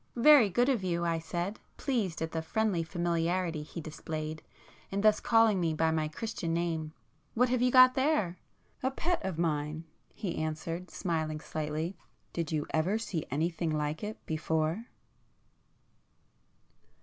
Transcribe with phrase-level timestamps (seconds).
[0.15, 4.41] "Very good of you!" I said, pleased at the friendly familiarity he displayed
[4.89, 8.39] in thus calling me by my Christian name—"What have you got there?"
[8.81, 14.85] "A pet of mine,"—he answered, smiling slightly—"Did you ever see anything like it before?"